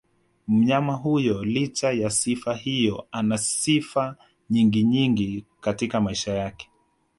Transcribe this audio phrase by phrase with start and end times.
[0.47, 4.15] Mnyama huyo licha ya sifa hiyo anasifa
[4.49, 6.69] nyingi nyingi katika maisha yake